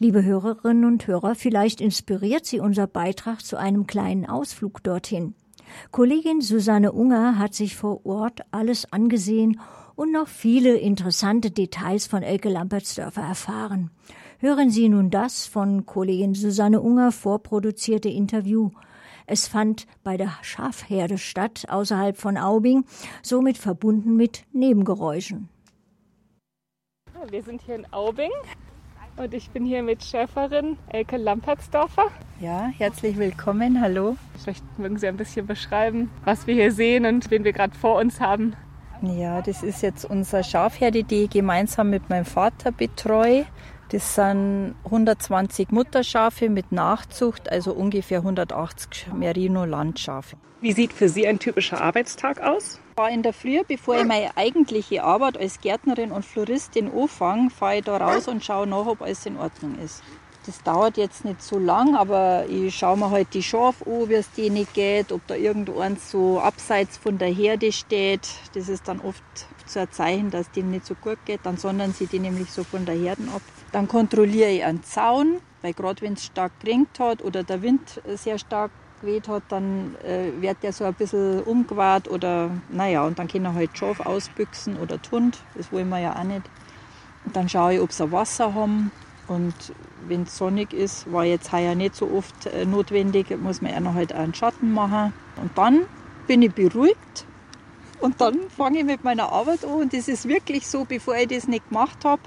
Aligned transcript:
Liebe 0.00 0.22
Hörerinnen 0.24 0.84
und 0.84 1.08
Hörer, 1.08 1.34
vielleicht 1.34 1.80
inspiriert 1.80 2.46
Sie 2.46 2.60
unser 2.60 2.86
Beitrag 2.86 3.44
zu 3.44 3.56
einem 3.56 3.88
kleinen 3.88 4.26
Ausflug 4.26 4.80
dorthin. 4.84 5.34
Kollegin 5.90 6.40
Susanne 6.40 6.92
Unger 6.92 7.36
hat 7.36 7.52
sich 7.52 7.74
vor 7.74 8.06
Ort 8.06 8.42
alles 8.52 8.92
angesehen 8.92 9.60
und 9.96 10.12
noch 10.12 10.28
viele 10.28 10.76
interessante 10.76 11.50
Details 11.50 12.06
von 12.06 12.22
Elke 12.22 12.48
Lampertsdörfer 12.48 13.22
erfahren. 13.22 13.90
Hören 14.38 14.70
Sie 14.70 14.88
nun 14.88 15.10
das 15.10 15.46
von 15.46 15.84
Kollegin 15.84 16.34
Susanne 16.34 16.80
Unger 16.80 17.10
vorproduzierte 17.10 18.08
Interview. 18.08 18.70
Es 19.26 19.48
fand 19.48 19.88
bei 20.04 20.16
der 20.16 20.30
Schafherde 20.42 21.18
statt, 21.18 21.64
außerhalb 21.68 22.16
von 22.16 22.36
Aubing, 22.36 22.84
somit 23.24 23.58
verbunden 23.58 24.14
mit 24.14 24.44
Nebengeräuschen. 24.52 25.48
Wir 27.30 27.42
sind 27.42 27.62
hier 27.62 27.74
in 27.74 27.92
Aubing 27.92 28.30
und 29.18 29.34
ich 29.34 29.50
bin 29.50 29.64
hier 29.64 29.82
mit 29.82 30.04
Schäferin 30.04 30.78
Elke 30.88 31.16
Lampertsdorfer. 31.16 32.06
Ja, 32.40 32.70
herzlich 32.78 33.18
willkommen, 33.18 33.80
hallo. 33.80 34.16
Vielleicht 34.40 34.78
mögen 34.78 34.98
Sie 34.98 35.08
ein 35.08 35.16
bisschen 35.16 35.46
beschreiben, 35.46 36.10
was 36.24 36.46
wir 36.46 36.54
hier 36.54 36.72
sehen 36.72 37.04
und 37.04 37.30
wen 37.30 37.44
wir 37.44 37.52
gerade 37.52 37.76
vor 37.76 37.96
uns 37.96 38.20
haben. 38.20 38.54
Ja, 39.02 39.42
das 39.42 39.62
ist 39.62 39.82
jetzt 39.82 40.04
unser 40.04 40.42
Schafherde, 40.42 41.04
die 41.04 41.24
ich 41.24 41.30
gemeinsam 41.30 41.90
mit 41.90 42.08
meinem 42.08 42.24
Vater 42.24 42.72
betreue. 42.72 43.44
Das 43.90 44.14
sind 44.14 44.74
120 44.84 45.70
Mutterschafe 45.70 46.48
mit 46.48 46.72
Nachzucht, 46.72 47.50
also 47.50 47.72
ungefähr 47.72 48.18
180 48.18 49.12
Merino-Landschafe. 49.14 50.36
Wie 50.60 50.72
sieht 50.72 50.92
für 50.92 51.08
Sie 51.08 51.26
ein 51.26 51.38
typischer 51.38 51.80
Arbeitstag 51.80 52.40
aus? 52.40 52.80
Fahre 52.98 53.12
in 53.12 53.22
der 53.22 53.32
Früh, 53.32 53.62
bevor 53.62 54.00
ich 54.00 54.04
meine 54.04 54.36
eigentliche 54.36 55.04
Arbeit 55.04 55.38
als 55.38 55.60
Gärtnerin 55.60 56.10
und 56.10 56.24
Floristin 56.24 56.90
anfange, 56.92 57.48
fahre 57.48 57.76
ich 57.76 57.84
da 57.84 57.96
raus 57.96 58.26
und 58.26 58.44
schaue 58.44 58.66
nach, 58.66 58.86
ob 58.86 59.02
alles 59.02 59.24
in 59.24 59.36
Ordnung 59.36 59.78
ist. 59.78 60.02
Das 60.46 60.60
dauert 60.64 60.96
jetzt 60.96 61.24
nicht 61.24 61.40
so 61.40 61.60
lang, 61.60 61.94
aber 61.94 62.46
ich 62.48 62.74
schaue 62.74 62.96
mir 62.96 63.10
halt 63.10 63.34
die 63.34 63.42
Schafe 63.44 63.86
an, 63.86 64.08
wie 64.08 64.14
es 64.14 64.32
denen 64.32 64.66
geht, 64.72 65.12
ob 65.12 65.24
da 65.28 65.36
irgendeins 65.36 66.10
so 66.10 66.40
abseits 66.40 66.96
von 66.96 67.18
der 67.18 67.28
Herde 67.28 67.70
steht. 67.70 68.28
Das 68.54 68.68
ist 68.68 68.88
dann 68.88 68.98
oft 68.98 69.22
so 69.64 69.78
ein 69.78 69.92
Zeichen, 69.92 70.32
dass 70.32 70.50
denen 70.50 70.72
nicht 70.72 70.84
so 70.84 70.96
gut 70.96 71.18
geht. 71.24 71.40
Dann 71.44 71.56
sondern 71.56 71.92
sie 71.92 72.06
die 72.06 72.18
nämlich 72.18 72.50
so 72.50 72.64
von 72.64 72.84
der 72.84 72.96
Herden 72.96 73.28
ab. 73.28 73.42
Dann 73.70 73.86
kontrolliere 73.86 74.50
ich 74.50 74.64
einen 74.64 74.82
Zaun, 74.82 75.36
weil 75.62 75.72
gerade 75.72 76.02
wenn 76.02 76.14
es 76.14 76.24
stark 76.24 76.58
geringt 76.58 76.98
hat 76.98 77.22
oder 77.22 77.44
der 77.44 77.62
Wind 77.62 78.02
sehr 78.16 78.40
stark 78.40 78.72
geweht 79.00 79.28
hat, 79.28 79.42
dann 79.48 79.94
äh, 80.04 80.30
wird 80.40 80.58
der 80.62 80.72
so 80.72 80.84
ein 80.84 80.94
bisschen 80.94 81.42
umgewahrt 81.42 82.08
oder 82.08 82.50
naja, 82.70 83.04
und 83.04 83.18
dann 83.18 83.28
können 83.28 83.54
halt 83.54 83.76
Schaf 83.76 84.00
ausbüchsen 84.00 84.76
oder 84.76 85.00
Tund, 85.00 85.38
das 85.54 85.72
wollen 85.72 85.88
wir 85.88 85.98
ja 85.98 86.16
auch 86.18 86.24
nicht. 86.24 86.42
Und 87.24 87.36
dann 87.36 87.48
schaue 87.48 87.74
ich, 87.74 87.80
ob 87.80 87.92
sie 87.92 88.10
Wasser 88.10 88.54
haben 88.54 88.90
und 89.26 89.54
wenn 90.06 90.22
es 90.22 90.36
sonnig 90.36 90.72
ist, 90.72 91.10
war 91.12 91.24
jetzt 91.24 91.52
heuer 91.52 91.74
nicht 91.74 91.94
so 91.94 92.10
oft 92.10 92.46
äh, 92.46 92.64
notwendig, 92.64 93.36
muss 93.40 93.60
man 93.60 93.72
ja 93.72 93.80
noch 93.80 93.94
halt 93.94 94.12
einen 94.12 94.34
Schatten 94.34 94.72
machen. 94.72 95.12
Und 95.36 95.56
dann 95.56 95.82
bin 96.26 96.42
ich 96.42 96.52
beruhigt 96.52 97.26
und 98.00 98.20
dann 98.20 98.38
fange 98.56 98.78
ich 98.78 98.84
mit 98.84 99.04
meiner 99.04 99.32
Arbeit 99.32 99.64
an 99.64 99.72
und 99.72 99.92
das 99.92 100.08
ist 100.08 100.28
wirklich 100.28 100.66
so, 100.66 100.84
bevor 100.84 101.16
ich 101.16 101.28
das 101.28 101.48
nicht 101.48 101.68
gemacht 101.68 102.04
habe, 102.04 102.22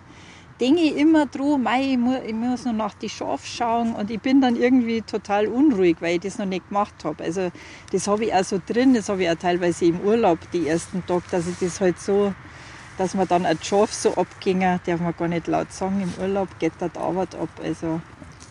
denke 0.62 0.81
ich 0.81 0.95
immer 0.95 1.26
dran, 1.26 1.67
ich, 1.81 1.98
muss, 1.98 2.17
ich 2.26 2.34
muss 2.34 2.66
noch 2.66 2.73
nach 2.73 2.94
die 2.94 3.09
Schafe 3.09 3.45
schauen 3.45 3.95
und 3.95 4.12
ich 4.12 4.22
bin 4.22 4.42
dann 4.42 4.56
irgendwie 4.56 5.02
total 5.02 5.48
unruhig, 5.48 5.98
weil 6.00 6.16
ich 6.16 6.22
das 6.22 6.38
noch 6.38 6.45
nicht 6.45 6.70
gemacht 6.70 6.94
habe. 7.04 7.23
Also 7.23 7.50
das 7.92 8.08
habe 8.08 8.26
ich 8.26 8.34
auch 8.34 8.44
so 8.44 8.62
drin, 8.66 8.94
das 8.94 9.09
habe 9.09 9.23
ich 9.23 9.30
auch 9.30 9.36
teilweise 9.36 9.86
im 9.86 10.00
Urlaub 10.02 10.39
die 10.54 10.67
ersten 10.67 11.04
Tage, 11.08 11.23
dass 11.32 11.48
ich 11.48 11.58
das 11.59 11.82
halt 11.82 12.00
so, 12.00 12.34
dass 13.00 13.16
man 13.16 13.28
dann 13.28 13.48
ein 13.48 13.58
Schaf 13.62 13.92
so 13.92 14.14
abgingen, 14.14 14.80
darf 14.86 15.02
man 15.02 15.16
gar 15.17 15.28
nicht 15.28 15.48
laut 15.48 15.73
sagen, 15.73 16.00
im 16.00 16.23
Urlaub 16.23 16.48
geht 16.59 16.73
da 16.78 16.89
die 16.89 17.00
Arbeit 17.00 17.34
ab. 17.34 17.50
Also 17.64 18.00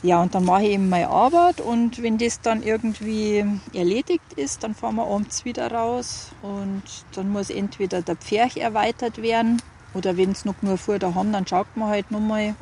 ja, 0.02 0.20
und 0.20 0.34
dann 0.34 0.44
mache 0.44 0.64
ich 0.64 0.70
eben 0.70 0.88
meine 0.88 1.10
Arbeit 1.10 1.60
und 1.60 2.02
wenn 2.02 2.18
das 2.18 2.40
dann 2.40 2.62
irgendwie 2.64 3.44
erledigt 3.72 4.32
ist, 4.34 4.64
dann 4.64 4.74
fahren 4.74 4.96
wir 4.96 5.06
abends 5.06 5.44
wieder 5.44 5.70
raus 5.70 6.30
und 6.42 6.82
dann 7.14 7.30
muss 7.30 7.50
entweder 7.50 8.02
der 8.02 8.16
Pferch 8.16 8.56
erweitert 8.56 9.22
werden 9.22 9.60
oder 9.94 10.16
wenn 10.16 10.32
es 10.32 10.44
noch 10.44 10.54
nur 10.62 10.78
da 10.98 11.14
haben, 11.14 11.32
dann 11.32 11.46
schaut 11.46 11.76
man 11.76 11.88
halt 11.88 12.10
nochmal. 12.10 12.54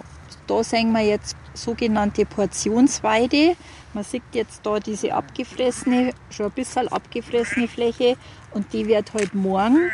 Da 0.47 0.65
sehen 0.65 0.93
wir 0.93 1.03
jetzt 1.03 1.37
sogenannte 1.55 2.25
Portionsweide. 2.25 3.56
Man 3.93 4.05
sieht 4.05 4.22
jetzt 4.33 4.65
da 4.65 4.78
diese 4.81 5.12
abgefressene, 5.12 6.12
schon 6.31 6.47
ein 6.47 6.53
bisschen 6.53 6.89
abgefressene 6.89 7.69
Fläche 7.69 8.16
und 8.53 8.72
die 8.72 8.87
wird 8.87 9.12
halt 9.12 9.34
morgen 9.34 9.91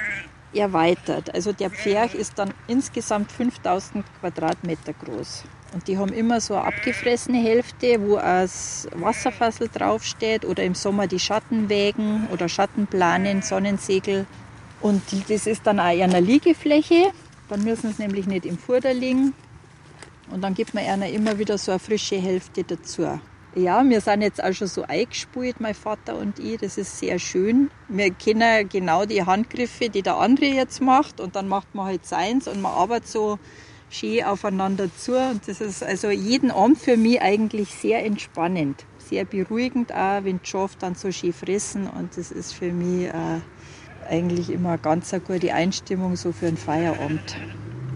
erweitert. 0.55 1.35
Also 1.35 1.53
der 1.53 1.71
Pferch 1.71 2.15
ist 2.15 2.39
dann 2.39 2.55
insgesamt 2.69 3.33
5000 3.33 4.05
Quadratmeter 4.21 4.93
groß. 4.93 5.45
Und 5.73 5.89
die 5.89 5.99
haben 5.99 6.13
immer 6.13 6.41
so 6.41 6.55
eine 6.55 6.67
abgefressene 6.67 7.39
Hälfte, 7.39 8.01
wo 8.01 8.17
das 8.17 8.87
Wasserfassel 8.95 9.69
draufsteht 9.73 10.45
oder 10.45 10.63
im 10.63 10.77
Sommer 10.77 11.09
die 11.09 11.19
Schattenwägen 11.19 12.29
oder 12.33 12.49
Schattenplanen, 12.49 13.43
Sonnensegel. 13.43 14.27
Und 14.81 15.03
das 15.29 15.49
ist 15.49 15.67
dann 15.67 15.81
auch 15.81 15.87
eine 15.87 16.21
Liegefläche 16.21 17.13
dann 17.49 17.65
müssen 17.65 17.93
sie 17.93 18.03
nämlich 18.03 18.27
nicht 18.27 18.47
im 18.47 18.59
Futter 18.59 18.95
liegen. 18.95 19.35
Und 20.31 20.43
dann 20.43 20.55
gibt 20.55 20.75
man 20.75 20.85
einer 20.85 21.09
immer 21.09 21.39
wieder 21.39 21.59
so 21.59 21.73
eine 21.73 21.79
frische 21.79 22.17
Hälfte 22.17 22.65
dazu. 22.65 23.21
Ja, 23.57 23.89
wir 23.89 24.01
sind 24.01 24.23
jetzt 24.23 24.43
auch 24.43 24.53
schon 24.53 24.67
so 24.67 24.83
eingespult, 24.83 25.61
mein 25.61 25.75
Vater 25.75 26.17
und 26.19 26.41
ich. 26.41 26.59
Das 26.59 26.77
ist 26.77 26.99
sehr 26.99 27.21
schön. 27.21 27.71
Wir 27.89 28.11
kennen 28.11 28.69
genau 28.69 29.05
die 29.05 29.25
Handgriffe, 29.25 29.91
die 29.91 30.03
der 30.03 30.17
andere 30.17 30.47
jetzt 30.47 30.81
macht. 30.81 31.21
Und 31.21 31.37
dann 31.37 31.47
macht 31.47 31.73
man 31.73 31.87
halt 31.87 32.05
seins 32.05 32.49
und 32.49 32.61
man 32.61 32.73
arbeitet 32.73 33.09
so 33.09 33.39
schön 33.91 34.25
aufeinander 34.25 34.89
zu. 34.97 35.17
Und 35.17 35.47
das 35.47 35.61
ist 35.61 35.85
also 35.85 36.11
jeden 36.11 36.51
Abend 36.51 36.79
für 36.79 36.97
mich 36.97 37.23
eigentlich 37.23 37.71
sehr 37.71 38.05
entspannend. 38.05 38.85
Sehr 38.99 39.25
beruhigend 39.25 39.93
auch, 39.93 40.25
wenn 40.25 40.41
die 40.43 40.49
Schafe 40.49 40.77
dann 40.81 40.97
so 40.97 41.13
schön 41.13 41.33
fressen. 41.33 41.87
Und 41.87 42.17
das 42.17 42.33
ist 42.33 42.55
für 42.55 42.73
mich 42.73 43.07
äh, 43.07 43.41
eigentlich 44.09 44.51
immer 44.51 44.71
eine 44.71 44.79
ganz 44.79 45.13
eine 45.13 45.23
gute 45.23 45.53
Einstimmung 45.53 46.17
so 46.17 46.33
für 46.33 46.47
einen 46.47 46.57
Feierabend. 46.57 47.37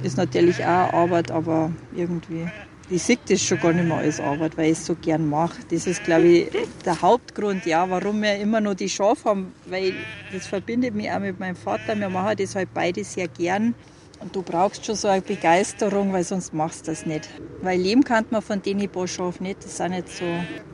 Ist 0.03 0.17
natürlich 0.17 0.65
auch 0.65 0.93
Arbeit, 0.93 1.31
aber 1.31 1.73
irgendwie, 1.95 2.49
ich 2.89 3.03
sehe 3.03 3.19
das 3.29 3.43
schon 3.43 3.59
gar 3.61 3.73
nicht 3.73 3.87
mehr 3.87 3.99
als 3.99 4.21
Arbeit, 4.21 4.57
weil 4.57 4.67
ich 4.67 4.79
es 4.79 4.87
so 4.87 4.95
gern 4.95 5.29
mache. 5.29 5.59
Das 5.71 5.87
ist, 5.87 6.05
glaube 6.05 6.27
ich, 6.27 6.51
der 6.85 7.03
Hauptgrund, 7.03 7.67
ja, 7.67 7.89
warum 7.91 8.23
wir 8.23 8.37
immer 8.37 8.61
noch 8.61 8.75
die 8.75 8.89
Schafe 8.89 9.31
haben, 9.31 9.53
weil 9.67 9.93
das 10.33 10.47
verbindet 10.47 10.95
mich 10.95 11.11
auch 11.11 11.21
mit 11.21 11.41
meinem 11.41 11.57
Vater. 11.57 11.99
Wir 11.99 12.09
machen 12.09 12.37
das 12.39 12.55
halt 12.55 12.69
beide 12.73 13.03
sehr 13.05 13.29
gern. 13.29 13.75
Und 14.21 14.35
du 14.35 14.43
brauchst 14.43 14.85
schon 14.85 14.97
so 14.97 15.09
eine 15.09 15.23
Begeisterung, 15.23 16.13
weil 16.13 16.25
sonst 16.25 16.53
machst 16.53 16.87
du 16.87 16.91
das 16.91 17.07
nicht. 17.07 17.29
Weil 17.63 17.81
leben 17.81 18.03
kann 18.03 18.27
man 18.31 18.43
von 18.43 18.61
paar 18.93 19.07
Schafen 19.07 19.45
nicht. 19.45 19.65
Das 19.65 19.77
sind 19.77 19.91
nicht 19.93 20.09
so, 20.09 20.25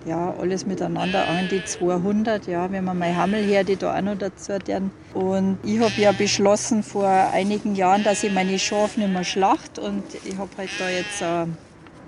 ja, 0.07 0.35
alles 0.39 0.65
miteinander 0.65 1.29
an 1.29 1.49
die 1.51 1.63
200, 1.63 2.47
ja, 2.47 2.71
wenn 2.73 2.85
man 2.85 2.99
meine 2.99 3.17
Hammelherde 3.17 3.77
da 3.77 3.97
auch 3.97 4.03
noch 4.03 4.17
dazu 4.17 4.59
tun. 4.59 4.91
Und 5.13 5.59
ich 5.63 5.79
habe 5.79 5.93
ja 5.99 6.13
beschlossen 6.13 6.83
vor 6.83 7.07
einigen 7.09 7.75
Jahren, 7.75 8.03
dass 8.03 8.25
ich 8.25 8.33
meine 8.33 8.59
Schafe 8.59 9.01
nicht 9.01 9.13
mehr 9.13 9.25
schlacht 9.25 9.79
und 9.79 10.03
ich 10.25 10.37
habe 10.39 10.51
halt 10.57 10.71
da 10.79 10.89
jetzt, 10.89 11.21
äh, 11.21 11.47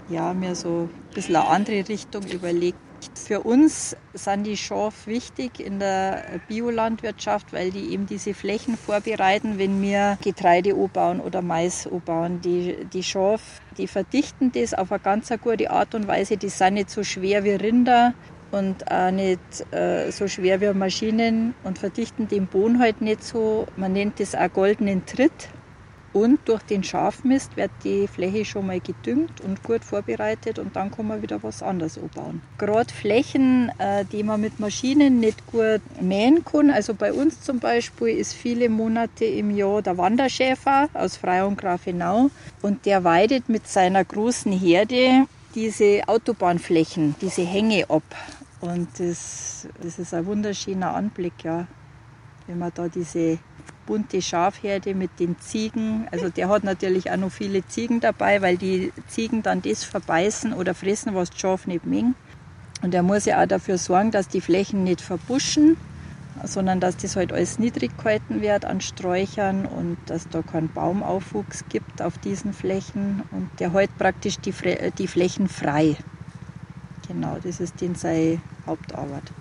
ja, 0.09 0.33
mir 0.33 0.55
so 0.55 0.89
ein 0.89 1.15
bisschen 1.15 1.37
eine 1.37 1.49
andere 1.49 1.89
Richtung 1.89 2.23
überlegt. 2.25 2.79
Für 3.15 3.41
uns 3.41 3.97
sind 4.15 4.45
die 4.45 4.57
Schafe 4.57 5.11
wichtig 5.11 5.59
in 5.59 5.79
der 5.79 6.41
Biolandwirtschaft, 6.49 7.53
weil 7.53 7.71
die 7.71 7.93
eben 7.93 8.07
diese 8.07 8.35
Flächen 8.35 8.77
vorbereiten, 8.77 9.59
wenn 9.59 9.83
wir 9.83 10.19
Getreide 10.23 10.75
anbauen 10.75 11.21
oder 11.21 11.43
Mais 11.43 11.87
anbauen. 11.87 12.41
Die, 12.41 12.87
die 12.93 13.03
Schafe, 13.03 13.61
die 13.79 13.89
verdichten 13.89 14.53
das 14.53 14.75
auf 14.75 14.93
eine 14.93 15.01
ganz 15.01 15.33
gute 15.43 15.71
Art 15.71 15.95
und 15.95 16.07
Weise. 16.07 16.37
Die 16.37 16.49
sind 16.49 16.75
nicht 16.75 16.91
so 16.91 17.03
schwer 17.03 17.43
wie 17.45 17.51
Rinder 17.51 18.15
und 18.53 18.91
auch 18.91 19.11
nicht 19.11 19.41
äh, 19.73 20.11
so 20.11 20.29
schwer 20.29 20.61
wie 20.61 20.73
Maschinen 20.73 21.55
und 21.65 21.79
verdichten 21.79 22.29
den 22.29 22.47
Boden 22.47 22.79
halt 22.79 23.01
nicht 23.01 23.25
so. 23.25 23.67
Man 23.77 23.93
nennt 23.93 24.21
das 24.21 24.35
auch 24.35 24.53
goldenen 24.53 25.05
Tritt. 25.05 25.49
Und 26.17 26.49
durch 26.49 26.63
den 26.63 26.83
Schafmist 26.83 27.59
wird 27.59 27.71
die 27.85 28.09
Fläche 28.09 28.47
schon 28.47 28.69
mal 28.69 28.81
gedüngt 28.81 29.43
und 29.43 29.63
gut 29.63 29.85
vorbereitet 29.85 30.59
und 30.59 30.75
dann 30.75 30.91
kann 30.91 31.09
man 31.09 31.21
wieder 31.21 31.43
was 31.43 31.63
anderes 31.63 31.99
anbauen. 31.99 32.41
Gerade 32.57 32.91
Flächen, 32.91 33.71
äh, 33.77 34.07
die 34.07 34.23
man 34.23 34.41
mit 34.41 34.59
Maschinen 34.59 35.21
nicht 35.21 35.47
gut 35.47 35.83
mähen 36.01 36.43
kann, 36.43 36.71
also 36.71 36.95
bei 36.95 37.13
uns 37.13 37.43
zum 37.43 37.59
Beispiel 37.59 38.17
ist 38.17 38.33
viele 38.33 38.71
Monate 38.71 39.27
im 39.27 39.55
Jahr 39.55 39.83
der 39.83 39.99
Wanderschäfer 39.99 40.89
aus 40.95 41.19
Freyung 41.19 41.55
Grafenau 41.55 42.31
und 42.63 42.87
der 42.87 43.05
weidet 43.05 43.51
mit 43.51 43.69
seiner 43.69 44.03
großen 44.03 44.53
Herde 44.53 45.27
diese 45.55 46.01
Autobahnflächen, 46.07 47.15
diese 47.21 47.43
Hänge 47.43 47.91
ab. 47.91 48.05
Und 48.63 48.89
das, 48.99 49.69
das 49.83 49.99
ist 49.99 50.15
ein 50.15 50.25
wunderschöner 50.25 50.95
Anblick, 50.95 51.45
ja, 51.45 51.67
wenn 52.47 52.59
man 52.59 52.73
da 52.75 52.89
diese 52.89 53.39
bunte 53.87 54.21
Schafherde 54.21 54.95
mit 54.95 55.11
den 55.21 55.39
Ziegen. 55.41 56.09
Also 56.11 56.29
der 56.29 56.49
hat 56.49 56.65
natürlich 56.65 57.11
auch 57.11 57.17
noch 57.17 57.33
viele 57.33 57.67
Ziegen 57.67 58.01
dabei, 58.01 58.43
weil 58.43 58.57
die 58.59 58.93
Ziegen 59.09 59.43
dann 59.43 59.63
das 59.63 59.85
verbeißen 59.85 60.53
oder 60.53 60.75
fressen, 60.75 61.15
was 61.15 61.31
die 61.31 61.39
Schaf 61.39 61.67
nicht 61.67 61.87
mengen. 61.87 62.15
Und 62.83 62.95
er 62.95 63.03
muss 63.03 63.25
ja 63.25 63.43
auch 63.43 63.47
dafür 63.47 63.79
sorgen, 63.79 64.11
dass 64.11 64.29
die 64.29 64.41
Flächen 64.41 64.85
nicht 64.85 65.01
verbuschen. 65.01 65.77
sondern 66.45 66.81
dass 66.81 66.97
das 66.97 67.17
halt 67.17 67.33
alles 67.33 67.59
niedrig 67.59 67.97
gehalten 67.97 68.43
wird 68.43 68.65
an 68.65 68.81
Sträuchern 68.81 69.67
und 69.67 69.97
dass 70.07 70.29
da 70.29 70.43
keinen 70.43 70.69
Baumaufwuchs 70.69 71.65
gibt 71.69 72.03
auf 72.03 72.19
diesen 72.19 72.53
Flächen 72.53 73.23
und 73.31 73.49
der 73.59 73.73
hält 73.73 73.97
praktisch 73.99 74.39
die, 74.39 74.53
die 74.99 75.09
Flächen 75.09 75.49
frei. 75.49 75.97
Genau, 77.09 77.39
das 77.43 77.61
ist 77.61 77.81
den 77.81 77.95
sei 77.95 78.41
Hauptarbeit. 78.67 79.33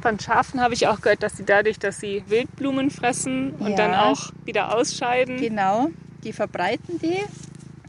Von 0.00 0.18
Schafen 0.18 0.60
habe 0.60 0.74
ich 0.74 0.86
auch 0.86 1.00
gehört, 1.00 1.22
dass 1.22 1.36
sie 1.36 1.44
dadurch, 1.44 1.78
dass 1.78 2.00
sie 2.00 2.24
Wildblumen 2.26 2.90
fressen 2.90 3.52
und 3.58 3.70
ja, 3.70 3.76
dann 3.76 3.94
auch 3.94 4.30
wieder 4.44 4.74
ausscheiden. 4.74 5.36
Genau, 5.36 5.90
die 6.24 6.32
verbreiten 6.32 6.98
die. 7.00 7.20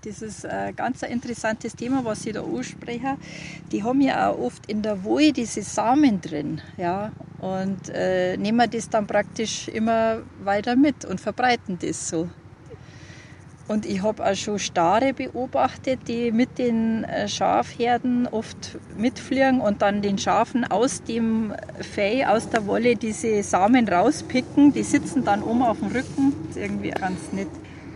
Das 0.03 0.21
ist 0.23 0.45
ein 0.47 0.75
ganz 0.75 1.03
interessantes 1.03 1.75
Thema, 1.75 2.03
was 2.03 2.23
Sie 2.23 2.31
da 2.31 2.41
ansprechen. 2.43 3.17
Die 3.71 3.83
haben 3.83 4.01
ja 4.01 4.31
auch 4.31 4.39
oft 4.39 4.65
in 4.65 4.81
der 4.81 5.03
Wolle 5.03 5.31
diese 5.31 5.61
Samen 5.61 6.19
drin. 6.19 6.59
Ja? 6.77 7.11
Und 7.39 7.89
äh, 7.89 8.35
nehmen 8.35 8.69
das 8.71 8.89
dann 8.89 9.05
praktisch 9.05 9.67
immer 9.67 10.23
weiter 10.43 10.75
mit 10.75 11.05
und 11.05 11.21
verbreiten 11.21 11.77
das 11.79 12.09
so. 12.09 12.29
Und 13.71 13.85
ich 13.85 14.03
habe 14.03 14.25
auch 14.25 14.35
schon 14.35 14.59
Stare 14.59 15.13
beobachtet, 15.13 16.01
die 16.09 16.33
mit 16.33 16.57
den 16.57 17.05
äh, 17.05 17.29
Schafherden 17.29 18.27
oft 18.27 18.77
mitfliegen 18.97 19.61
und 19.61 19.81
dann 19.81 20.01
den 20.01 20.17
Schafen 20.17 20.65
aus 20.65 21.01
dem 21.03 21.53
Fell, 21.79 22.25
aus 22.25 22.49
der 22.49 22.67
Wolle 22.67 22.97
diese 22.97 23.41
Samen 23.43 23.87
rauspicken. 23.87 24.73
Die 24.73 24.83
sitzen 24.83 25.23
dann 25.23 25.41
oben 25.41 25.61
auf 25.61 25.79
dem 25.79 25.87
Rücken. 25.87 26.33
Das 26.47 26.57
ist 26.57 26.63
irgendwie 26.63 26.89
ganz 26.89 27.31
nett. 27.31 27.47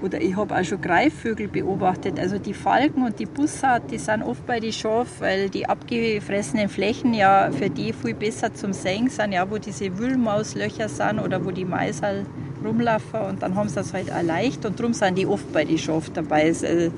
Oder 0.01 0.21
ich 0.21 0.37
habe 0.37 0.55
auch 0.55 0.63
schon 0.63 0.79
Greifvögel 0.79 1.49
beobachtet. 1.49 2.21
Also 2.21 2.39
die 2.39 2.53
Falken 2.53 3.03
und 3.03 3.19
die 3.19 3.25
Bussard, 3.25 3.91
die 3.91 3.97
sind 3.97 4.23
oft 4.23 4.45
bei 4.47 4.61
den 4.61 4.71
Schafen, 4.71 5.19
weil 5.19 5.49
die 5.49 5.67
abgefressenen 5.67 6.69
Flächen 6.69 7.13
ja 7.13 7.51
für 7.51 7.69
die 7.69 7.91
viel 7.91 8.13
besser 8.13 8.53
zum 8.53 8.71
Sehen 8.71 9.09
sind, 9.09 9.33
ja, 9.33 9.51
wo 9.51 9.57
diese 9.57 9.97
Wühlmauslöcher 9.99 10.87
sind 10.87 11.19
oder 11.19 11.43
wo 11.43 11.51
die 11.51 11.65
Maisal 11.65 12.25
rumlaufen 12.65 13.21
und 13.21 13.41
dann 13.41 13.55
haben 13.55 13.69
sie 13.69 13.75
das 13.75 13.93
halt 13.93 14.11
auch 14.11 14.23
leicht 14.23 14.65
und 14.65 14.79
darum 14.79 14.93
sind 14.93 15.17
die 15.17 15.25
oft 15.25 15.51
bei 15.53 15.65
den 15.65 15.77
Schafen 15.77 16.13
dabei. 16.13 16.47
Es 16.47 16.63
äh, 16.63 16.89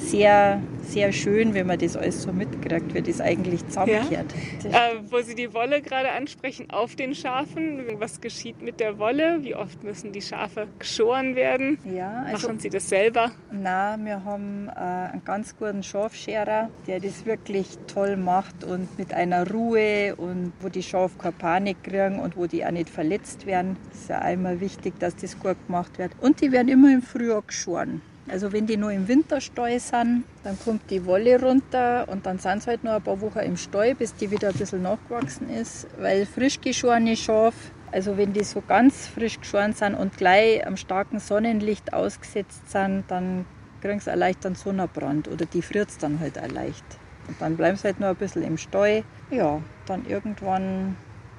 sehr, 0.00 0.60
sehr 0.82 1.12
schön, 1.12 1.54
wenn 1.54 1.66
man 1.66 1.78
das 1.78 1.96
alles 1.96 2.22
so 2.22 2.32
mitkriegt, 2.32 2.94
wie 2.94 3.02
das 3.02 3.20
eigentlich 3.20 3.66
zusammenkehrt. 3.66 4.26
Ja. 4.64 4.70
Äh, 4.70 5.00
wo 5.08 5.20
Sie 5.20 5.34
die 5.34 5.52
Wolle 5.54 5.82
gerade 5.82 6.10
ansprechen, 6.10 6.70
auf 6.70 6.96
den 6.96 7.14
Schafen, 7.14 7.80
was 7.98 8.20
geschieht 8.20 8.62
mit 8.62 8.80
der 8.80 8.98
Wolle? 8.98 9.38
Wie 9.42 9.54
oft 9.54 9.84
müssen 9.84 10.12
die 10.12 10.22
Schafe 10.22 10.66
geschoren 10.78 11.36
werden? 11.36 11.78
Ja, 11.84 12.24
also, 12.26 12.48
Machen 12.48 12.60
Sie 12.60 12.70
das 12.70 12.88
selber? 12.88 13.30
Nein, 13.52 14.04
wir 14.04 14.24
haben 14.24 14.68
äh, 14.68 14.80
einen 14.80 15.22
ganz 15.24 15.56
guten 15.56 15.82
Schafscherer, 15.82 16.70
der 16.86 17.00
das 17.00 17.26
wirklich 17.26 17.78
toll 17.86 18.16
macht 18.16 18.64
und 18.64 18.98
mit 18.98 19.14
einer 19.14 19.48
Ruhe 19.50 20.16
und 20.16 20.52
wo 20.60 20.68
die 20.68 20.82
Schafe 20.82 21.18
keine 21.18 21.32
Panik 21.32 21.84
kriegen 21.84 22.18
und 22.18 22.36
wo 22.36 22.46
die 22.46 22.64
auch 22.64 22.70
nicht 22.70 22.90
verletzt 22.90 23.46
werden. 23.46 23.76
Das 23.90 24.00
ist 24.00 24.08
ja 24.08 24.18
einmal 24.18 24.60
wichtig, 24.60 24.98
dass 24.98 25.16
das 25.16 25.38
gut 25.38 25.56
gemacht 25.66 25.98
wird. 25.98 26.12
Und 26.20 26.40
die 26.40 26.52
werden 26.52 26.68
immer 26.68 26.92
im 26.92 27.02
Frühjahr 27.02 27.42
geschoren. 27.42 28.02
Also 28.30 28.52
wenn 28.52 28.66
die 28.66 28.76
nur 28.76 28.92
im 28.92 29.08
Winterstall 29.08 29.80
sind, 29.80 30.24
dann 30.44 30.58
kommt 30.64 30.88
die 30.90 31.04
Wolle 31.04 31.40
runter 31.40 32.08
und 32.08 32.26
dann 32.26 32.38
sind 32.38 32.62
sie 32.62 32.70
halt 32.70 32.84
noch 32.84 32.92
ein 32.92 33.02
paar 33.02 33.20
Wochen 33.20 33.40
im 33.40 33.56
Stall, 33.56 33.94
bis 33.94 34.14
die 34.14 34.30
wieder 34.30 34.48
ein 34.48 34.54
bisschen 34.54 34.82
nachgewachsen 34.82 35.50
ist. 35.50 35.88
Weil 35.98 36.26
frisch 36.26 36.60
geschorene 36.60 37.16
Schaf, 37.16 37.54
also 37.90 38.16
wenn 38.16 38.32
die 38.32 38.44
so 38.44 38.62
ganz 38.66 39.08
frisch 39.08 39.40
geschoren 39.40 39.72
sind 39.72 39.94
und 39.94 40.16
gleich 40.16 40.64
am 40.64 40.76
starken 40.76 41.18
Sonnenlicht 41.18 41.92
ausgesetzt 41.92 42.70
sind, 42.70 43.04
dann 43.08 43.46
kriegen 43.80 43.98
sie 43.98 44.14
leicht 44.14 44.46
einen 44.46 44.54
Sonnenbrand 44.54 45.26
oder 45.26 45.46
die 45.46 45.62
friert 45.62 45.88
es 45.88 45.98
dann 45.98 46.20
halt 46.20 46.38
auch 46.38 46.48
leicht. 46.48 46.84
Und 47.26 47.40
dann 47.40 47.56
bleiben 47.56 47.76
sie 47.76 47.84
halt 47.84 47.98
nur 47.98 48.10
ein 48.10 48.16
bisschen 48.16 48.42
im 48.42 48.58
Stall. 48.58 49.02
Ja, 49.30 49.60
dann 49.86 50.06
irgendwann 50.06 50.96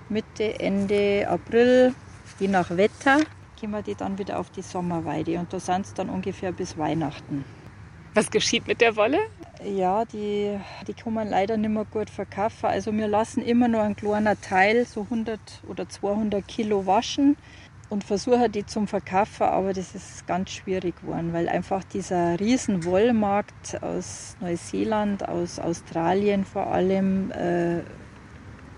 Mitte, 0.10 0.60
Ende 0.60 1.26
April, 1.30 1.94
je 2.40 2.48
nach 2.50 2.70
Wetter, 2.76 3.20
gehen 3.62 3.72
wir 3.72 3.84
die 3.84 3.96
dann 3.96 4.18
wieder 4.18 4.40
auf 4.40 4.50
die 4.50 4.64
Sommerweide 4.64 5.38
und 5.38 5.54
da 5.54 5.60
sind 5.60 5.86
sie 5.86 5.94
dann 5.94 6.10
ungefähr 6.10 6.52
bis 6.52 6.80
Weihnachten. 6.80 7.46
Was 8.16 8.32
geschieht 8.32 8.68
mit 8.68 8.82
der 8.82 8.96
Wolle? 8.96 9.20
Ja, 9.64 10.04
die, 10.04 10.58
die 10.88 10.94
kann 10.94 11.14
man 11.14 11.30
leider 11.30 11.56
nicht 11.56 11.70
mehr 11.70 11.86
gut 11.86 12.10
verkaufen. 12.10 12.66
Also 12.66 12.92
wir 12.92 13.08
lassen 13.08 13.42
immer 13.42 13.68
nur 13.68 13.84
einen 13.84 13.96
kleinen 13.96 14.42
Teil, 14.42 14.86
so 14.86 15.02
100 15.02 15.40
oder 15.68 15.88
200 15.88 16.46
Kilo 16.46 16.88
waschen 16.88 17.38
und 17.90 18.04
versuchen 18.04 18.52
die 18.52 18.66
zum 18.66 18.88
Verkaufen, 18.88 19.44
aber 19.44 19.74
das 19.74 19.94
ist 19.94 20.26
ganz 20.26 20.50
schwierig 20.50 21.00
geworden, 21.00 21.32
weil 21.32 21.48
einfach 21.48 21.84
dieser 21.84 22.40
riesen 22.40 22.84
Wollmarkt 22.84 23.84
aus 23.84 24.36
Neuseeland, 24.42 25.30
aus 25.30 25.60
Australien 25.60 26.46
vor 26.46 26.68
allem 26.68 27.32
äh, 27.32 27.82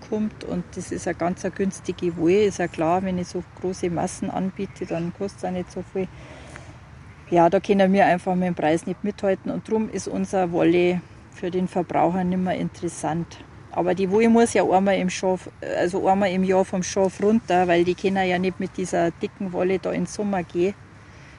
kommt 0.08 0.44
und 0.44 0.64
das 0.74 0.92
ist 0.92 1.06
eine 1.06 1.16
ganz 1.16 1.44
eine 1.44 1.54
günstige 1.54 2.16
Wolle. 2.16 2.44
Ist 2.44 2.58
ja 2.58 2.68
klar, 2.68 3.02
wenn 3.02 3.18
ich 3.18 3.28
so 3.28 3.42
große 3.60 3.90
Massen 3.90 4.30
anbiete, 4.30 4.86
dann 4.86 5.12
kostet 5.16 5.38
es 5.38 5.44
auch 5.44 5.50
nicht 5.50 5.70
so 5.70 5.84
viel. 5.92 6.08
Ja, 7.30 7.48
da 7.48 7.60
können 7.60 7.92
wir 7.92 8.06
einfach 8.06 8.34
mit 8.34 8.48
dem 8.48 8.54
Preis 8.54 8.86
nicht 8.86 9.02
mithalten 9.02 9.50
und 9.50 9.68
darum 9.68 9.88
ist 9.90 10.08
unser 10.08 10.52
Wolle 10.52 11.00
für 11.32 11.50
den 11.50 11.68
Verbraucher 11.68 12.22
nicht 12.22 12.38
mehr 12.38 12.56
interessant. 12.56 13.38
Aber 13.72 13.94
die 13.94 14.08
Wolle 14.10 14.28
muss 14.28 14.54
ja 14.54 14.62
einmal 14.62 14.98
im, 14.98 15.10
Schaf, 15.10 15.50
also 15.76 16.06
einmal 16.06 16.30
im 16.30 16.44
Jahr 16.44 16.64
vom 16.64 16.82
Schaf 16.82 17.20
runter, 17.20 17.66
weil 17.66 17.84
die 17.84 17.96
können 17.96 18.28
ja 18.28 18.38
nicht 18.38 18.60
mit 18.60 18.76
dieser 18.76 19.10
dicken 19.10 19.52
Wolle 19.52 19.80
da 19.80 19.90
in 19.90 20.02
den 20.02 20.06
Sommer 20.06 20.44
gehen. 20.44 20.74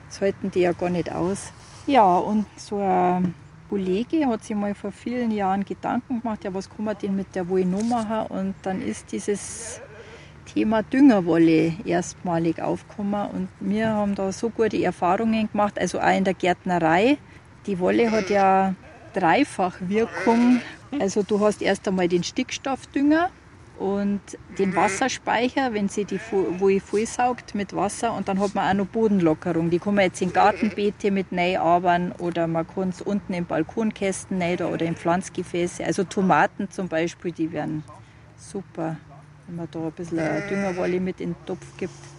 Das 0.09 0.19
halten 0.19 0.51
die 0.51 0.59
ja 0.61 0.73
gar 0.73 0.89
nicht 0.89 1.11
aus. 1.11 1.53
Ja, 1.87 2.17
und 2.17 2.45
so 2.57 2.79
ein 2.79 3.33
Kollege 3.75 4.25
hat 4.27 4.41
sich 4.45 4.55
mal 4.55 4.73
vor 4.73 4.93
vielen 4.93 5.31
Jahren 5.31 5.65
Gedanken 5.65 6.21
gemacht, 6.21 6.45
ja, 6.45 6.53
was 6.53 6.69
kann 6.69 6.85
man 6.85 6.97
denn 6.97 7.13
mit 7.13 7.35
der 7.35 7.49
Wolle 7.49 7.65
noch 7.65 7.83
machen? 7.83 8.27
Und 8.27 8.55
dann 8.61 8.81
ist 8.81 9.11
dieses 9.11 9.81
Thema 10.45 10.81
Düngerwolle 10.81 11.73
erstmalig 11.83 12.61
aufgekommen. 12.61 13.29
Und 13.31 13.49
wir 13.59 13.89
haben 13.89 14.15
da 14.15 14.31
so 14.31 14.49
gute 14.49 14.81
Erfahrungen 14.81 15.49
gemacht, 15.51 15.77
also 15.77 15.99
auch 15.99 16.17
in 16.17 16.23
der 16.23 16.35
Gärtnerei. 16.35 17.17
Die 17.65 17.77
Wolle 17.77 18.11
hat 18.11 18.29
ja 18.29 18.75
dreifach 19.13 19.75
Wirkung. 19.81 20.61
Also 20.97 21.23
du 21.23 21.41
hast 21.41 21.61
erst 21.61 21.85
einmal 21.85 22.07
den 22.07 22.23
Stickstoffdünger, 22.23 23.29
und 23.77 24.21
den 24.57 24.75
Wasserspeicher, 24.75 25.73
wenn 25.73 25.89
sie 25.89 26.05
die 26.05 26.19
Wolle 26.31 26.79
vollsaugt 26.79 27.55
mit 27.55 27.75
Wasser 27.75 28.13
und 28.13 28.27
dann 28.27 28.39
hat 28.39 28.55
man 28.55 28.69
auch 28.69 28.83
noch 28.83 28.87
Bodenlockerung. 28.87 29.69
Die 29.69 29.79
kann 29.79 29.95
man 29.95 30.05
jetzt 30.05 30.21
in 30.21 30.31
Gartenbeete 30.31 31.11
mit 31.11 31.27
arbeiten 31.33 32.11
oder 32.19 32.47
man 32.47 32.67
kann 32.67 32.89
es 32.89 33.01
unten 33.01 33.33
im 33.33 33.45
Balkonkästen 33.45 34.41
oder 34.41 34.85
in 34.85 34.95
Pflanzgefäße. 34.95 35.83
Also 35.83 36.03
Tomaten 36.03 36.69
zum 36.71 36.87
Beispiel, 36.87 37.31
die 37.31 37.51
werden 37.51 37.83
super, 38.37 38.97
wenn 39.47 39.57
man 39.57 39.67
da 39.71 39.79
ein 39.79 39.91
bisschen 39.91 40.19
Düngerwolle 40.49 40.99
mit 40.99 41.19
in 41.19 41.33
den 41.33 41.45
Topf 41.45 41.65
gibt. 41.77 42.14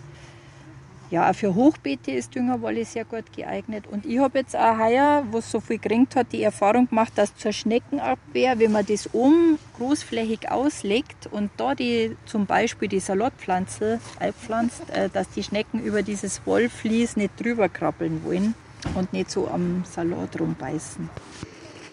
Ja, 1.08 1.30
auch 1.30 1.34
für 1.36 1.54
Hochbeete 1.54 2.10
ist 2.10 2.34
Düngerwolle 2.34 2.84
sehr 2.84 3.04
gut 3.04 3.32
geeignet. 3.34 3.84
Und 3.88 4.04
ich 4.06 4.18
habe 4.18 4.40
jetzt 4.40 4.56
auch 4.56 4.76
heuer, 4.78 5.24
wo 5.30 5.38
es 5.38 5.48
so 5.48 5.60
viel 5.60 5.78
geringt 5.78 6.16
hat, 6.16 6.32
die 6.32 6.42
Erfahrung 6.42 6.88
gemacht, 6.88 7.12
dass 7.14 7.36
zur 7.36 7.52
Schneckenabwehr, 7.52 8.58
wenn 8.58 8.72
man 8.72 8.84
das 8.84 9.06
um 9.12 9.56
großflächig 9.76 10.50
auslegt 10.50 11.28
und 11.30 11.50
da 11.58 11.76
die 11.76 12.16
zum 12.26 12.46
Beispiel 12.46 12.88
die 12.88 12.98
Salatpflanze 12.98 14.00
einpflanzt, 14.18 14.90
äh, 14.90 15.08
dass 15.08 15.30
die 15.30 15.44
Schnecken 15.44 15.80
über 15.80 16.02
dieses 16.02 16.44
Wollflies 16.44 17.16
nicht 17.16 17.40
drüber 17.40 17.68
krabbeln 17.68 18.24
wollen 18.24 18.54
und 18.96 19.12
nicht 19.12 19.30
so 19.30 19.48
am 19.48 19.84
Salat 19.84 20.40
rumbeißen. 20.40 21.08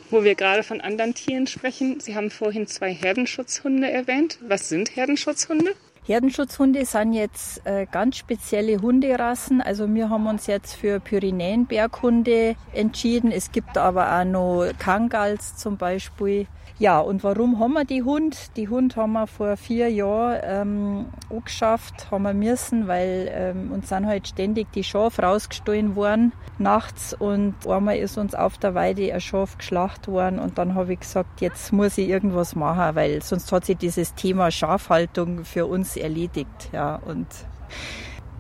Wo 0.10 0.24
wir 0.24 0.34
gerade 0.34 0.64
von 0.64 0.82
anderen 0.82 1.14
Tieren 1.14 1.46
sprechen, 1.46 2.00
Sie 2.00 2.16
haben 2.16 2.32
vorhin 2.32 2.66
zwei 2.68 2.94
Herdenschutzhunde 2.94 3.92
erwähnt. 3.92 4.40
Was 4.42 4.70
sind 4.70 4.96
Herdenschutzhunde? 4.96 5.76
Herdenschutzhunde 6.06 6.86
sind 6.86 7.14
jetzt 7.14 7.66
äh, 7.66 7.86
ganz 7.90 8.18
spezielle 8.18 8.82
Hunderassen. 8.82 9.62
Also 9.62 9.92
wir 9.94 10.10
haben 10.10 10.28
uns 10.28 10.48
jetzt 10.48 10.76
für 10.76 11.00
Pyrenäenberghunde 11.00 12.56
entschieden. 12.74 13.32
Es 13.32 13.54
gibt 13.54 13.78
aber 13.78 14.20
auch 14.20 14.26
noch 14.26 14.72
Kangals 14.80 15.56
zum 15.56 15.78
Beispiel. 15.78 16.48
Ja, 16.80 17.00
und 17.00 17.24
warum 17.24 17.60
haben 17.60 17.74
wir 17.74 17.86
die 17.86 18.04
Hund? 18.04 18.58
Die 18.58 18.68
Hund 18.68 18.98
haben 18.98 19.14
wir 19.14 19.28
vor 19.28 19.56
vier 19.56 19.90
Jahren 19.90 20.40
ähm, 20.44 21.06
angeschafft, 21.30 22.12
haben 22.12 22.24
wir 22.24 22.34
müssen, 22.34 22.88
weil 22.88 23.30
ähm, 23.32 23.72
uns 23.72 23.90
sind 23.90 24.08
halt 24.08 24.28
ständig 24.28 24.72
die 24.74 24.84
Schafe 24.84 25.22
rausgestohlen 25.22 25.96
worden 25.96 26.34
nachts 26.58 27.14
und 27.18 27.56
einmal 27.68 27.98
ist 27.98 28.18
uns 28.18 28.36
auf 28.36 28.58
der 28.58 28.76
Weide 28.76 29.14
ein 29.14 29.22
Schaf 29.22 29.58
geschlacht 29.58 30.08
worden 30.08 30.40
und 30.40 30.58
dann 30.58 30.76
habe 30.76 30.94
ich 30.94 31.00
gesagt, 31.00 31.42
jetzt 31.42 31.74
muss 31.74 31.98
ich 31.98 32.10
irgendwas 32.10 32.56
machen, 32.56 32.96
weil 32.96 33.22
sonst 33.22 33.52
hat 33.52 33.66
sich 33.66 33.78
dieses 33.78 34.14
Thema 34.16 34.52
Schafhaltung 34.52 35.46
für 35.46 35.66
uns 35.66 35.93
erledigt. 35.98 36.70
Ja, 36.72 36.96
und 36.96 37.28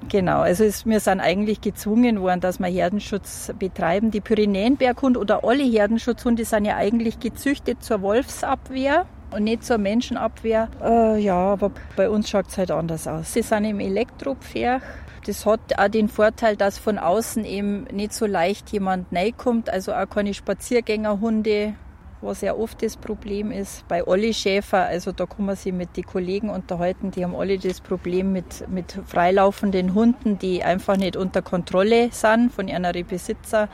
Genau, 0.10 0.41
also 0.41 0.63
es, 0.63 0.86
wir 0.86 1.00
sind 1.00 1.19
eigentlich 1.19 1.62
gezwungen 1.62 2.22
worden, 2.22 2.41
dass 2.41 2.60
wir 2.60 2.67
Herdenschutz 2.67 3.53
betreiben. 3.57 4.12
Die 4.12 4.22
Pyrenäenberghund 4.22 5.17
oder 5.17 5.43
alle 5.43 5.63
Herdenschutzhunde 5.63 6.45
sind 6.45 6.65
ja 6.65 6.75
eigentlich 6.75 7.19
gezüchtet 7.19 7.83
zur 7.83 8.01
Wolfsabwehr 8.01 9.05
und 9.31 9.43
nicht 9.43 9.63
zur 9.63 9.77
Menschenabwehr. 9.77 10.69
Äh, 10.81 11.19
ja, 11.19 11.36
aber 11.36 11.72
bei 11.95 12.10
uns 12.10 12.29
schaut 12.29 12.48
es 12.50 12.57
halt 12.57 12.72
anders 12.72 13.07
aus. 13.07 13.33
Sie 13.33 13.41
sind 13.41 13.65
im 13.65 13.79
Elektropferch. 13.79 14.81
Das 15.25 15.45
hat 15.45 15.62
auch 15.77 15.88
den 15.88 16.10
Vorteil, 16.10 16.57
dass 16.57 16.77
von 16.77 17.00
außen 17.00 17.45
eben 17.45 17.86
nicht 17.86 18.13
so 18.13 18.25
leicht 18.25 18.72
jemand 18.72 19.07
kommt, 19.38 19.69
also 19.69 19.93
auch 19.93 20.10
keine 20.10 20.33
Spaziergängerhunde 20.33 21.75
was 22.23 22.41
ja 22.41 22.55
oft 22.55 22.81
das 22.81 22.97
Problem 22.97 23.51
ist. 23.51 23.87
Bei 23.87 24.05
Olli 24.05 24.33
Schäfer, 24.33 24.85
also 24.85 25.11
da 25.11 25.25
kann 25.25 25.45
man 25.45 25.55
sich 25.55 25.73
mit 25.73 25.95
den 25.97 26.05
Kollegen 26.05 26.49
unterhalten, 26.49 27.11
die 27.11 27.23
haben 27.23 27.35
alle 27.35 27.57
das 27.57 27.81
Problem 27.81 28.31
mit, 28.31 28.67
mit 28.69 28.99
freilaufenden 29.05 29.93
Hunden, 29.93 30.39
die 30.39 30.63
einfach 30.63 30.97
nicht 30.97 31.15
unter 31.15 31.41
Kontrolle 31.41 32.09
sind 32.11 32.51
von 32.51 32.67
ihren 32.67 33.05
Besitzer 33.05 33.69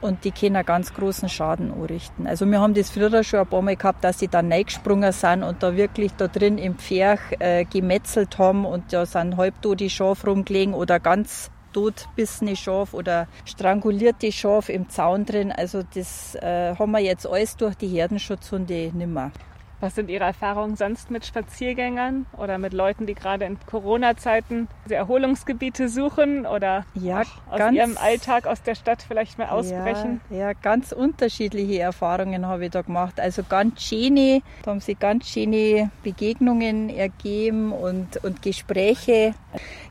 und 0.00 0.24
die 0.24 0.30
können 0.30 0.56
einen 0.56 0.66
ganz 0.66 0.94
großen 0.94 1.28
Schaden 1.28 1.72
anrichten. 1.72 2.26
Also 2.26 2.46
wir 2.46 2.60
haben 2.60 2.74
das 2.74 2.90
früher 2.90 3.22
schon 3.22 3.40
ein 3.40 3.46
paar 3.46 3.62
Mal 3.62 3.76
gehabt, 3.76 4.02
dass 4.02 4.18
sie 4.18 4.28
dann 4.28 4.52
reingesprungen 4.52 5.12
sind 5.12 5.42
und 5.42 5.62
da 5.62 5.76
wirklich 5.76 6.12
da 6.16 6.28
drin 6.28 6.58
im 6.58 6.76
Pferch 6.76 7.20
äh, 7.38 7.64
gemetzelt 7.64 8.38
haben 8.38 8.64
und 8.64 8.92
da 8.92 9.06
sind 9.06 9.36
halbtote 9.36 9.90
Schafe 9.90 10.28
rumgelegen 10.28 10.74
oder 10.74 11.00
ganz 11.00 11.50
totbissene 11.72 12.56
Schaf 12.56 12.94
oder 12.94 13.26
strangulierte 13.44 14.32
Schaf 14.32 14.68
im 14.68 14.88
Zaun 14.88 15.24
drin. 15.24 15.52
Also 15.52 15.82
das 15.94 16.34
äh, 16.36 16.74
haben 16.76 16.92
wir 16.92 17.00
jetzt 17.00 17.26
alles 17.26 17.56
durch 17.56 17.74
die 17.74 17.88
Herdenschutzhunde 17.88 18.90
nimmer. 18.94 19.32
Was 19.80 19.94
sind 19.94 20.10
Ihre 20.10 20.24
Erfahrungen 20.24 20.76
sonst 20.76 21.10
mit 21.10 21.24
Spaziergängern 21.24 22.26
oder 22.36 22.58
mit 22.58 22.74
Leuten, 22.74 23.06
die 23.06 23.14
gerade 23.14 23.46
in 23.46 23.58
Corona-Zeiten 23.64 24.68
Erholungsgebiete 24.88 25.88
suchen 25.88 26.44
oder 26.44 26.84
ja, 26.94 27.22
aus 27.48 27.58
ganz, 27.58 27.76
ihrem 27.76 27.96
Alltag 27.96 28.46
aus 28.46 28.62
der 28.62 28.74
Stadt 28.74 29.02
vielleicht 29.02 29.38
mal 29.38 29.48
ausbrechen? 29.48 30.20
Ja, 30.28 30.36
ja, 30.36 30.52
ganz 30.52 30.92
unterschiedliche 30.92 31.80
Erfahrungen 31.80 32.46
habe 32.46 32.66
ich 32.66 32.70
da 32.70 32.82
gemacht. 32.82 33.18
Also 33.18 33.42
ganz 33.42 33.82
schöne, 33.82 34.42
da 34.62 34.72
haben 34.72 34.80
sich 34.80 34.98
ganz 34.98 35.28
schöne 35.28 35.90
Begegnungen 36.02 36.90
ergeben 36.90 37.72
und, 37.72 38.22
und 38.22 38.42
Gespräche. 38.42 39.34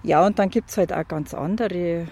Ja, 0.04 0.24
und 0.24 0.38
dann 0.38 0.50
gibt 0.52 0.70
es 0.70 0.78
halt 0.78 0.94
auch 0.94 1.08
ganz 1.08 1.34
andere 1.34 2.08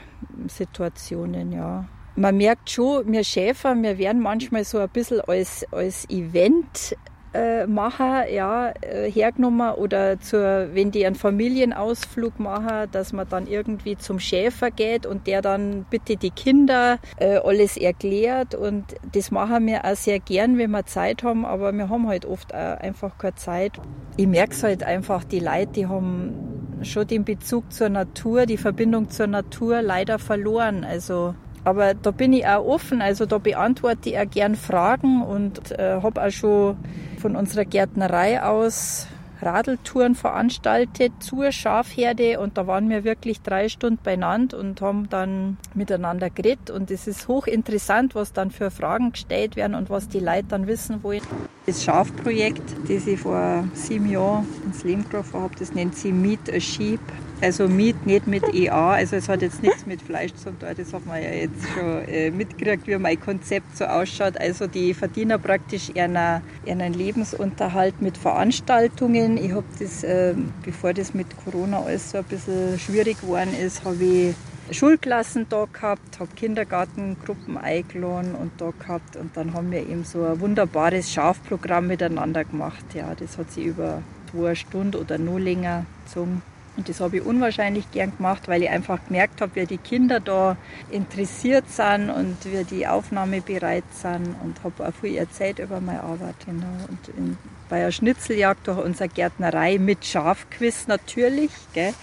Situationen, 0.48 1.52
ja 1.52 1.86
man 2.18 2.36
merkt 2.36 2.72
schon, 2.72 3.12
wir 3.12 3.24
Schäfer, 3.24 3.76
wir 3.76 4.00
werden 4.00 4.22
manchmal 4.24 4.64
so 4.64 4.80
ein 4.80 4.90
bisschen 4.90 5.22
als, 5.22 5.66
als 5.72 6.10
Event 6.10 6.96
äh, 7.34 7.68
machen, 7.68 8.24
ja, 8.34 8.72
äh, 8.82 9.10
hergenommen 9.12 9.74
oder 9.74 10.20
zur, 10.20 10.70
wenn 10.74 10.92
die 10.92 11.06
einen 11.06 11.16
Familienausflug 11.16 12.40
machen, 12.40 12.90
dass 12.92 13.14
man 13.14 13.28
dann 13.30 13.48
irgendwie 13.48 13.98
zum 13.98 14.20
Schäfer 14.20 14.72
geht 14.72 15.06
und 15.06 15.28
der 15.28 15.42
dann 15.42 15.86
bitte 15.90 16.18
die 16.18 16.32
Kinder 16.32 17.00
äh, 17.18 17.38
alles 17.38 17.78
erklärt 17.78 18.56
und 18.56 18.96
das 19.12 19.32
machen 19.32 19.66
wir 19.68 19.86
auch 19.86 19.96
sehr 19.96 20.20
gern, 20.20 20.58
wenn 20.58 20.72
wir 20.72 20.86
Zeit 20.86 21.24
haben, 21.24 21.46
aber 21.46 21.72
wir 21.72 21.90
haben 21.90 22.08
halt 22.08 22.26
oft 22.26 22.54
auch 22.54 22.78
einfach 22.80 23.18
keine 23.18 23.36
Zeit. 23.36 23.74
Ich 24.18 24.28
merke 24.28 24.54
es 24.54 24.64
halt 24.64 24.84
einfach, 24.84 25.24
die 25.24 25.40
Leute, 25.40 25.68
die 25.74 25.88
haben 25.88 26.58
schon 26.84 27.08
den 27.08 27.26
Bezug 27.26 27.72
zur 27.72 27.90
Natur, 27.90 28.46
die 28.46 28.58
Verbindung 28.58 29.10
zur 29.10 29.28
Natur 29.28 29.82
leider 29.82 30.20
verloren. 30.20 30.84
Also 30.84 31.36
aber 31.68 31.96
da 31.96 32.12
bin 32.12 32.32
ich 32.32 32.48
auch 32.48 32.66
offen, 32.66 33.02
also 33.02 33.26
da 33.26 33.40
beantworte 33.40 34.08
ich 34.08 34.18
auch 34.18 34.30
gern 34.30 34.56
Fragen 34.56 35.22
und 35.22 35.78
äh, 35.78 36.00
habe 36.02 36.24
auch 36.24 36.32
schon 36.32 36.78
von 37.20 37.36
unserer 37.36 37.66
Gärtnerei 37.66 38.42
aus 38.42 39.08
Radeltouren 39.42 40.16
veranstaltet 40.16 41.12
zur 41.20 41.52
Schafherde 41.52 42.40
und 42.40 42.58
da 42.58 42.68
waren 42.68 42.90
wir 42.90 43.04
wirklich 43.04 43.42
drei 43.42 43.68
Stunden 43.68 44.00
beieinander 44.02 44.58
und 44.58 44.80
haben 44.80 45.10
dann 45.10 45.58
miteinander 45.74 46.30
geredet 46.30 46.70
und 46.70 46.90
es 46.90 47.06
ist 47.06 47.28
hochinteressant, 47.28 48.16
was 48.16 48.32
dann 48.32 48.50
für 48.50 48.72
Fragen 48.72 49.12
gestellt 49.12 49.58
werden 49.58 49.76
und 49.76 49.90
was 49.90 50.08
die 50.08 50.22
Leute 50.22 50.46
dann 50.48 50.68
wissen 50.68 51.04
wollen. 51.04 51.22
Das 51.66 51.84
Schafprojekt, 51.84 52.64
das 52.88 53.06
ich 53.06 53.20
vor 53.20 53.66
sieben 53.74 54.10
Jahren 54.10 54.48
ins 54.66 54.86
Leben 54.86 55.04
gerufen 55.10 55.42
habe, 55.42 55.54
das 55.60 55.74
nennt 55.74 55.98
sie 55.98 56.14
Meet 56.14 56.50
a 56.50 56.62
Sheep. 56.62 57.02
Also 57.40 57.68
Meat 57.68 58.08
nicht 58.08 58.26
mit 58.26 58.44
EA, 58.56 58.94
also 58.94 59.16
es 59.16 59.30
hat 59.30 59.44
jetzt 59.44 59.62
nichts 59.62 59.86
mit 59.86 60.02
Fleisch 60.02 60.34
zu 60.34 60.46
tun, 60.46 60.70
das 60.76 60.92
hat 60.92 61.06
man 61.06 61.22
ja 61.22 61.30
jetzt 61.30 61.68
schon 61.72 62.04
äh, 62.08 62.32
mitgekriegt, 62.32 62.88
wie 62.88 62.98
mein 62.98 63.20
Konzept 63.20 63.78
so 63.78 63.86
ausschaut. 63.86 64.40
Also 64.40 64.66
die 64.66 64.96
verdienen 64.96 65.40
praktisch 65.40 65.92
ihren, 65.94 66.18
ihren 66.66 66.94
Lebensunterhalt 66.94 68.02
mit 68.02 68.18
Veranstaltungen. 68.18 69.38
Ich 69.38 69.52
habe 69.52 69.66
das, 69.80 70.04
äh, 70.04 70.34
bevor 70.64 70.94
das 70.94 71.14
mit 71.14 71.28
Corona 71.44 71.82
alles 71.82 72.10
so 72.10 72.18
ein 72.18 72.24
bisschen 72.24 72.80
schwierig 72.80 73.22
geworden 73.22 73.54
ist, 73.56 73.84
habe 73.86 74.04
ich 74.04 74.36
Schulklassen 74.72 75.46
da 75.48 75.66
gehabt, 75.72 76.20
habe 76.20 76.30
Kindergartengruppen 76.36 77.58
eingeladen 77.58 78.36
und 78.36 78.52
da 78.58 78.72
gehabt 78.78 79.16
und 79.16 79.38
dann 79.38 79.54
haben 79.54 79.72
wir 79.72 79.80
eben 79.80 80.04
so 80.04 80.26
ein 80.26 80.40
wunderbares 80.42 81.12
Schafprogramm 81.12 81.88
miteinander 81.88 82.44
gemacht. 82.44 82.84
Ja, 82.96 83.14
das 83.16 83.38
hat 83.38 83.52
sich 83.52 83.66
über 83.66 84.02
zwei 84.32 84.56
Stunden 84.56 84.96
oder 84.96 85.18
nur 85.18 85.40
länger 85.40 85.86
gezogen. 86.04 86.42
Und 86.78 86.88
das 86.88 87.00
habe 87.00 87.18
ich 87.18 87.26
unwahrscheinlich 87.26 87.90
gern 87.92 88.16
gemacht, 88.16 88.48
weil 88.48 88.62
ich 88.62 88.70
einfach 88.70 89.00
gemerkt 89.08 89.42
habe, 89.42 89.56
wie 89.56 89.66
die 89.66 89.80
Kinder 89.80 90.20
da 90.20 90.56
interessiert 90.92 91.70
sind 91.70 92.12
und 92.12 92.38
wie 92.46 92.64
die 92.64 92.88
Aufnahme 92.88 93.42
bereit 93.42 93.84
sind 93.92 94.36
und 94.44 94.64
habe 94.64 94.88
auch 94.88 94.94
viel 94.94 95.18
erzählt 95.18 95.58
über 95.58 95.82
meine 95.82 96.04
Arbeit. 96.04 96.36
Genau. 96.46 96.68
Und 96.88 97.18
in, 97.18 97.38
bei 97.68 97.78
einer 97.78 97.92
Schnitzeljagd 97.92 98.68
durch 98.68 98.78
unsere 98.78 99.10
Gärtnerei 99.10 99.80
mit 99.80 100.06
Schafquiz 100.06 100.88
natürlich, 100.88 101.50
gell, 101.74 101.94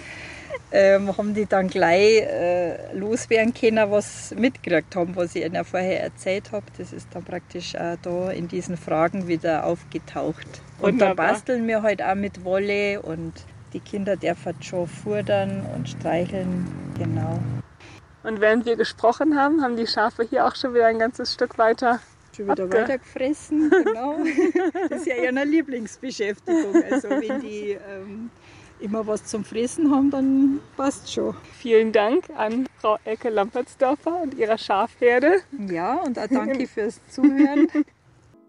ähm, 0.73 1.17
haben 1.17 1.35
die 1.35 1.47
dann 1.47 1.69
gleich 1.69 2.23
äh, 2.23 2.93
loswerden 2.95 3.55
können, 3.55 3.91
was 3.93 4.35
mitgekriegt 4.37 4.97
haben, 4.97 5.15
was 5.15 5.37
ich 5.37 5.45
ihnen 5.45 5.65
vorher 5.65 6.03
erzählt 6.03 6.51
habe. 6.51 6.67
Das 6.77 6.93
ist 6.93 7.07
dann 7.13 7.23
praktisch 7.23 7.77
auch 7.77 7.97
da 8.03 8.31
in 8.31 8.49
diesen 8.49 8.77
Fragen 8.77 9.29
wieder 9.29 9.67
aufgetaucht. 9.67 10.47
Und 10.81 10.99
da 10.99 11.15
basteln 11.15 11.69
wir 11.69 11.83
halt 11.83 12.03
auch 12.03 12.17
mit 12.17 12.45
Wolle 12.45 13.01
und 13.01 13.33
die 13.75 13.81
Kinder 13.81 14.17
dürfen 14.17 14.55
schon 14.63 14.87
fordern 14.87 15.67
und 15.75 15.89
streicheln. 15.89 16.67
Genau. 16.97 17.39
Und 18.23 18.41
während 18.41 18.65
wir 18.65 18.77
gesprochen 18.77 19.37
haben, 19.37 19.61
haben 19.63 19.77
die 19.77 19.87
Schafe 19.87 20.23
hier 20.23 20.47
auch 20.47 20.57
schon 20.57 20.73
wieder 20.73 20.87
ein 20.87 20.99
ganzes 20.99 21.35
Stück 21.35 21.59
weiter 21.59 22.01
schon 22.35 22.47
wieder 22.47 22.65
Abge 22.65 22.79
weiter 22.79 22.99
gefressen. 22.99 23.71
Genau. 23.85 24.17
Das 24.89 25.01
ist 25.01 25.07
ja 25.07 25.17
ihre 25.17 25.45
Lieblingsbeschäftigung. 25.45 26.83
Also 26.91 27.11
wenn 27.11 27.41
die 27.41 27.79
ähm, 27.89 28.31
immer 28.81 29.07
was 29.07 29.25
zum 29.25 29.45
Fressen 29.45 29.91
haben, 29.91 30.11
dann 30.11 30.61
passt 30.77 31.13
schon. 31.13 31.35
Vielen 31.59 31.93
Dank 31.93 32.25
an 32.37 32.67
Frau 32.79 32.99
Ecke 33.05 33.31
Lampertsdorfer 33.31 34.23
und 34.23 34.35
ihrer 34.35 34.59
Schafherde. 34.59 35.41
Ja, 35.69 35.95
und 35.95 36.19
auch 36.19 36.27
danke 36.29 36.67
fürs 36.67 37.01
Zuhören. 37.09 37.69